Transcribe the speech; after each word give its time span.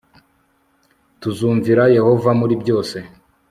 Tuzumvira 1.21 1.83
Yehova 1.97 2.29
muri 2.39 2.53
byose 2.61 2.97